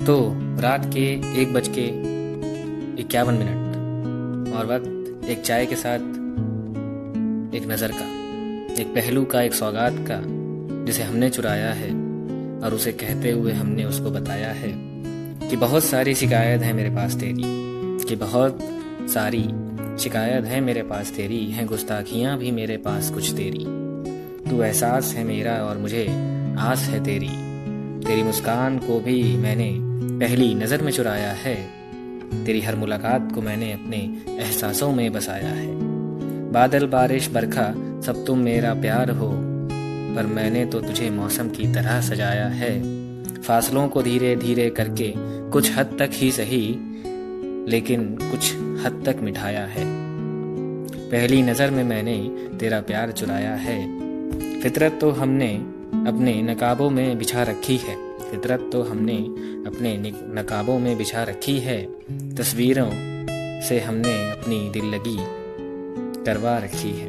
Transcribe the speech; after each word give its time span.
तो 0.00 0.32
रात 0.60 0.84
के 0.84 1.02
एक 1.42 1.52
बज 1.52 1.68
के 1.68 1.84
इक्यावन 3.02 3.34
मिनट 3.34 4.54
और 4.54 4.66
वक्त 4.66 5.28
एक 5.28 5.40
चाय 5.40 5.66
के 5.66 5.76
साथ 5.76 5.98
एक 7.54 7.66
नज़र 7.66 7.92
का, 7.92 8.04
एक 8.82 8.92
पहलू 8.94 9.24
का, 9.24 9.42
एक 9.42 9.54
सौगात 9.54 9.92
का, 9.98 10.20
जिसे 10.84 11.02
हमने 11.02 11.30
चुराया 11.30 11.72
है 11.72 11.90
और 12.60 12.74
उसे 12.74 12.92
कहते 12.92 13.30
हुए 13.30 13.52
हमने 13.52 13.84
उसको 13.84 14.10
बताया 14.10 14.50
है 14.52 14.72
कि 15.48 15.56
बहुत 15.56 15.84
सारी 15.84 16.14
शिकायत 16.14 16.62
है 16.62 16.72
मेरे 16.72 16.90
पास 16.90 17.14
तेरी, 17.14 17.42
कि 18.08 18.16
बहुत 18.16 18.58
सारी 19.10 19.42
शिकायत 19.98 20.44
है 20.44 20.60
मेरे 20.60 20.82
पास 20.82 21.12
तेरी, 21.16 21.50
हैं 21.50 21.66
गुस्ताखियाँ 21.66 22.38
भी 22.38 22.50
मेरे 22.50 22.76
पास 22.76 23.10
कुछ 23.10 23.32
तेरी। 23.32 23.64
तू 24.50 24.62
एहसास 24.62 25.14
है 25.14 25.24
मेरा 25.24 25.56
और 25.64 25.78
मुझे 25.78 26.06
आस 26.58 26.80
है 26.80 27.04
तेरी। 27.04 27.53
तेरी 28.06 28.22
मुस्कान 28.22 28.78
को 28.78 29.00
भी 29.00 29.36
मैंने 29.36 29.78
पहली 30.18 30.54
नज़र 30.54 30.82
में 30.82 30.92
चुराया 30.92 31.32
है। 31.32 31.54
तेरी 32.44 32.60
हर 32.60 32.76
मुलाकात 32.76 33.32
को 33.34 33.42
मैंने 33.42 33.72
अपने 33.72 33.96
एहसासों 34.28 34.92
में 34.92 35.12
बसाया 35.12 35.48
है। 35.48 35.68
बादल, 36.52 36.86
बारिश, 36.86 37.28
बरखा, 37.30 37.74
सब 38.00 38.24
तुम 38.26 38.38
मेरा 38.38 38.74
प्यार 38.74 39.10
हो, 39.10 39.30
पर 40.16 40.26
मैंने 40.26 40.64
तो 40.64 40.80
तुझे 40.80 41.10
मौसम 41.10 41.48
की 41.48 41.72
तरह 41.72 42.00
सजाया 42.00 42.46
है। 42.46 42.72
फासलों 43.42 43.88
को 43.88 44.02
धीरे 44.02 44.36
धीरे 44.36 44.70
करके 44.70 45.12
कुछ 45.50 45.76
हद 45.76 45.96
तक 45.98 46.10
ही 46.12 46.30
सही, 46.32 46.66
लेकिन 47.68 48.18
कुछ 48.20 48.54
हद 48.54 49.02
तक 49.06 49.16
मिठाया 49.22 49.64
है। 49.66 49.84
पहली 51.10 51.42
नज़र 51.42 51.70
में 51.70 51.84
मैंने 51.84 52.16
तेरा 52.58 52.80
प्यार 52.80 53.12
चुराया 53.12 53.54
है। 53.54 53.78
फितरत 54.60 54.98
तो 55.00 55.10
हमने 55.10 55.73
अपने 56.08 56.42
नकाबों 56.42 56.90
में 56.90 57.18
बिछा 57.18 57.42
रखी 57.42 57.76
है। 57.76 57.96
फितरत 58.30 58.70
तो 58.72 58.82
हमने 58.82 59.16
अपने 59.66 60.12
नकाबों 60.40 60.78
में 60.78 60.98
बिछा 60.98 61.22
रखी 61.22 61.58
है। 61.58 61.86
तस्वीरों 62.34 62.90
से 63.60 63.80
हमने 63.80 64.30
अपनी 64.30 64.70
दिल 64.70 64.84
लगी 64.84 65.16
करवा 66.24 66.58
रखी 66.58 66.90
है। 66.90 67.08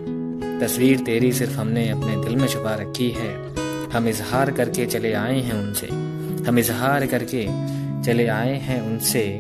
तस्वीर 0.60 1.00
तेरी 1.00 1.34
सिर्फ़ 1.34 1.54
हमने 1.54 1.90
अपने 1.90 2.24
दिल 2.24 2.36
में 2.36 2.48
छुपा 2.48 2.76
रखी 2.76 3.10
है। 3.10 3.56
हम 3.90 4.08
इजहार 4.08 4.52
करके 4.52 4.86
चले 4.86 5.14
आए 5.14 5.40
हैं 5.40 5.54
उनसे। 5.54 5.88
हम 6.50 6.60
इजहार 6.60 7.06
करके 7.06 7.48
चले 8.04 8.28
आए 8.28 8.56
हैं 8.58 8.82
उनसे। 8.82 9.38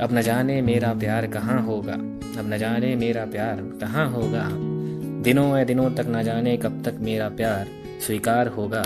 अब 0.00 0.08
न 0.12 0.22
जाने 0.22 0.62
मेरा 0.62 0.92
प्यार 0.92 1.26
कहाँ 1.26 1.62
होगा। 1.62 1.92
अब 2.40 2.50
न 2.52 2.58
जाने 2.58 2.96
मेरा 2.96 3.24
प्यार 3.24 3.56
कहाँ 3.80 4.10
होगा। 4.10 4.48
दिनों 5.22 5.58
ए 5.58 5.64
दिनों 5.64 5.90
तक 5.90 6.06
न 6.08 6.22
जाने 6.22 6.56
कब 6.56 6.82
तक 6.84 6.94
मेरा 7.00 7.28
प्यार 7.28 7.79
स्वीकार 8.06 8.46
होगा। 8.46 8.82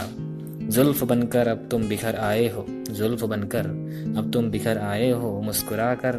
जुल्फ 0.62 1.02
बनकर 1.04 1.48
अब 1.48 1.68
तुम 1.70 1.82
बिखर 1.82 2.16
आए 2.16 2.48
हो। 2.48 2.66
जुल्फ 2.68 3.24
बनकर 3.24 3.66
अब 4.18 4.30
तुम 4.32 4.50
बिखर 4.50 4.78
आए 4.78 5.10
हो। 5.10 5.40
मुस्कुरा 5.40 5.94
कर 5.94 6.18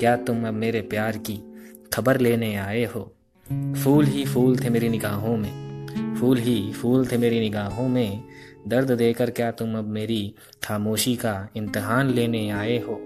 क्या 0.00 0.16
तुम 0.16 0.48
अब 0.48 0.54
मेरे 0.54 0.80
प्यार 0.80 1.16
की 1.16 1.40
खबर 1.92 2.20
लेने 2.20 2.56
आए 2.56 2.84
हो? 2.84 3.14
फूल 3.84 4.04
ही 4.04 4.24
फूल 4.24 4.58
थे 4.58 4.70
मेरी 4.70 4.88
निगाहों 4.88 5.36
में। 5.36 6.16
फूल 6.20 6.38
ही 6.38 6.72
फूल 6.72 7.06
थे 7.06 7.16
मेरी 7.16 7.40
निगाहों 7.40 7.88
में। 7.88 8.22
दर्द 8.68 8.90
देकर 8.90 9.30
क्या 9.30 9.50
तुम 9.50 9.78
अब 9.78 9.84
मेरी 9.84 10.34
खामोशी 10.64 11.16
का 11.16 11.48
इम्तहान 11.56 12.10
लेने 12.10 12.50
आए 12.50 12.78
हो? 12.78 13.00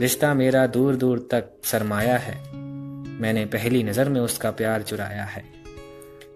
रिश्ता 0.00 0.34
मेरा 0.34 0.66
दूर 0.66 0.96
दूर 0.96 1.28
तक 1.30 1.44
सरमाया 1.64 2.16
है। 2.16 2.52
मैंने 3.20 3.44
पहली 3.44 3.82
नज़र 3.82 4.08
में 4.08 4.20
उसका 4.20 4.50
प्यार 4.50 4.82
चुराया 4.82 5.24
है। 5.24 5.44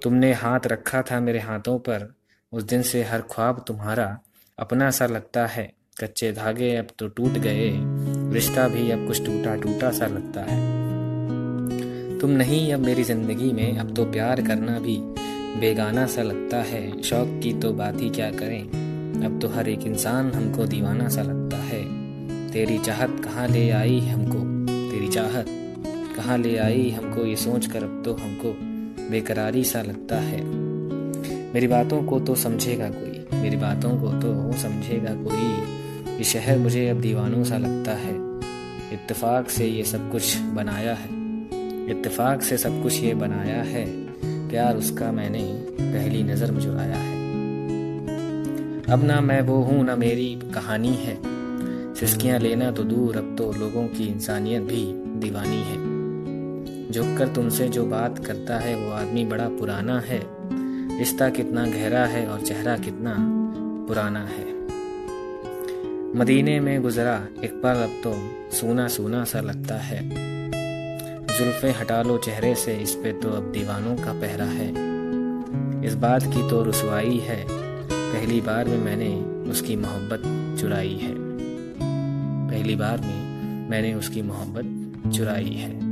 तुमने 0.02 0.32
हाथ 0.32 0.60
रखा 0.66 1.02
था 1.02 1.20
मेरे 1.20 1.38
हाथों 1.38 1.78
पर। 1.78 2.17
उस 2.52 2.62
दिन 2.64 2.82
से 2.82 3.02
हर 3.04 3.20
ख्वाब 3.30 3.64
तुम्हारा 3.66 4.18
अपना 4.58 4.90
सा 4.90 5.06
लगता 5.06 5.46
है। 5.46 5.70
कच्चे 6.00 6.30
धागे 6.32 6.74
अब 6.76 6.88
तो 6.98 7.08
टूट 7.08 7.38
गए, 7.38 7.70
रिश्ता 8.32 8.66
भी 8.68 8.90
अब 8.90 9.06
कुछ 9.06 9.24
टूटा 9.26 9.54
टूटा 9.56 9.90
सा 9.90 10.06
लगता 10.06 10.42
है। 10.42 10.58
तुम 12.20 12.30
नहीं 12.30 12.72
अब 12.72 12.80
मेरी 12.80 13.02
ज़िंदगी 13.02 13.52
में, 13.52 13.78
अब 13.78 13.94
तो 13.94 14.04
प्यार 14.04 14.40
करना 14.42 14.78
भी 14.78 14.96
बेगाना 15.60 16.06
सा 16.06 16.22
लगता 16.22 16.62
है। 16.62 17.02
शौक 17.02 17.40
की 17.42 17.52
तो 17.60 17.72
बात 17.72 18.00
ही 18.00 18.10
क्या 18.10 18.30
करें, 18.30 18.62
अब 19.24 19.38
तो 19.42 19.48
हर 19.48 19.68
एक 19.68 19.86
इंसान 19.86 20.30
हमको 20.32 20.66
दीवाना 20.66 21.08
सा 21.08 21.22
लगता 21.22 21.56
है। 21.56 21.82
तेरी 22.52 22.78
चाहत 22.78 23.20
कहाँ 23.24 23.48
ले 23.48 23.68
आई 23.70 23.98
हमको, 24.00 24.38
तेरी 24.90 25.08
चाहत 25.08 25.46
कहाँ 26.16 26.38
ले 26.38 26.56
आई 26.58 26.88
हमको, 26.90 27.24
ये 27.24 27.36
सोच 27.36 27.66
कर 27.66 27.84
अब 27.84 28.02
तो 28.04 28.14
हमको 28.14 28.54
बेकरारी 29.10 29.64
सा 29.64 29.82
लगता 29.82 30.20
है। 30.20 30.40
मेरी 31.54 31.66
बातों 31.66 32.02
को 32.02 32.20
तो 32.20 32.34
समझेगा 32.34 32.88
कोई, 32.88 33.40
मेरी 33.42 33.56
बातों 33.56 33.90
को 34.00 34.08
तो 34.08 34.52
समझेगा 34.52 35.14
कोई। 35.14 36.16
ये 36.16 36.24
शहर 36.24 36.58
मुझे 36.58 36.88
अब 36.88 37.00
दीवानों 37.00 37.44
सा 37.44 37.58
लगता 37.58 37.92
है। 37.92 38.14
इत्तेफाक 38.92 39.50
से 39.50 39.66
ये 39.66 39.84
सब 39.84 40.10
कुछ 40.12 40.38
बनाया 40.38 40.94
है। 40.94 41.08
इत्तेफाक 41.90 42.42
से 42.42 42.58
सब 42.58 42.82
कुछ 42.82 43.02
ये 43.02 43.14
बनाया 43.14 43.62
है। 43.62 43.86
प्यार 44.48 44.76
उसका 44.76 45.12
मैंने 45.12 45.42
पहली 45.80 46.22
नज़र 46.22 46.50
में 46.50 46.60
चुराया 46.60 46.96
है। 46.96 47.16
अब 48.90 49.04
ना 49.04 49.20
मैं 49.20 49.40
वो 49.40 49.56
हूँ, 49.62 49.84
ना 49.84 49.96
मेरी 49.96 50.40
कहानी 50.54 50.94
है। 50.94 51.18
सिस्कियाँ 51.94 52.38
लेना 52.38 52.70
तो 52.70 52.84
दूर, 52.84 53.16
अब 53.16 53.34
तो 53.38 53.52
लोगों 53.52 53.86
की 53.88 54.06
इंसानियत 54.06 54.62
भी 54.62 54.84
दीवानी 55.20 55.62
है। 55.62 55.76
झुक 56.90 57.18
कर 57.18 57.28
तुमसे 57.28 57.68
जो 57.68 57.86
बात 57.86 58.26
करता 58.26 58.58
है, 58.58 58.74
वो 58.76 58.92
आदमी 58.92 59.24
बड़ा 59.24 59.48
पुराना 59.48 60.00
है। 60.00 60.38
रिश्ता 60.98 61.28
कितना 61.28 61.66
गहरा 61.66 62.04
है 62.06 62.26
और 62.26 62.40
चेहरा 62.40 62.76
कितना 62.76 63.14
पुराना 63.88 64.20
है। 64.20 64.46
मदीने 66.14 66.60
में 66.60 66.82
गुजरा, 66.82 67.28
एक 67.44 67.60
पल 67.62 67.74
अब 67.74 68.00
तो 68.04 68.14
सूना 68.56 68.88
सूना 68.88 69.24
सा 69.24 69.40
लगता 69.40 69.74
है। 69.74 70.10
जुल्फे 71.38 71.70
हटा 71.70 72.02
लो 72.02 72.18
चेहरे 72.18 72.54
से, 72.54 72.76
इस 72.76 72.94
पे 72.94 73.12
तो 73.12 73.30
अब 73.30 73.52
दीवानों 73.52 73.96
का 73.96 74.12
पहरा 74.12 74.44
है। 74.44 74.68
इस 75.86 75.94
बात 75.94 76.22
की 76.22 76.50
तो 76.50 76.64
रसवाई 76.64 77.16
है, 77.16 77.46
पहली 77.92 78.40
बार 78.40 78.68
में 78.68 78.78
मैंने 78.78 79.14
उसकी 79.50 79.76
मोहब्बत 79.76 80.22
चुराई 80.60 80.94
है। 80.94 81.14
पहली 82.48 82.76
बार 82.76 83.00
में 83.00 83.68
मैंने 83.70 83.94
उसकी 83.94 84.22
मोहब्बत 84.22 85.12
चुराई 85.12 85.50
है। 85.50 85.87